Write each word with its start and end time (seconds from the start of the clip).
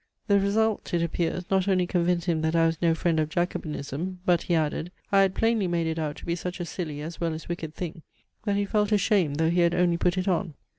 The 0.25 0.39
result, 0.39 0.95
it 0.95 1.03
appears, 1.03 1.45
not 1.51 1.67
only 1.67 1.85
convinced 1.85 2.25
him 2.25 2.41
that 2.41 2.55
I 2.55 2.65
was 2.65 2.81
no 2.81 2.95
friend 2.95 3.19
of 3.19 3.29
jacobinism; 3.29 4.17
but, 4.25 4.41
(he 4.41 4.55
added,) 4.55 4.91
I 5.11 5.21
had 5.21 5.35
"plainly 5.35 5.67
made 5.67 5.85
it 5.85 5.99
out 5.99 6.15
to 6.15 6.25
be 6.25 6.33
such 6.35 6.59
a 6.59 6.65
silly 6.65 7.01
as 7.01 7.21
well 7.21 7.35
as 7.35 7.47
wicked 7.47 7.75
thing, 7.75 8.01
that 8.45 8.55
he 8.55 8.65
felt 8.65 8.91
ashamed 8.91 9.35
though 9.35 9.51
he 9.51 9.59
had 9.59 9.75
only 9.75 9.97
put 9.97 10.17
it 10.17 10.27
on." 10.27 10.55